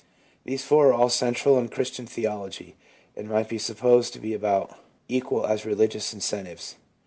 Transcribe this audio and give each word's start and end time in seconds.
These 0.45 0.63
four 0.63 0.87
are 0.87 0.93
all 0.95 1.09
central 1.09 1.59
in 1.59 1.67
Christian 1.69 2.07
theology, 2.07 2.75
and 3.15 3.29
might 3.29 3.47
be 3.47 3.59
supposed 3.59 4.13
to 4.13 4.19
be 4.19 4.33
about 4.33 4.75
equal 5.07 5.45
as 5.45 5.63
religious 5.63 6.11
incentives. 6.11 6.75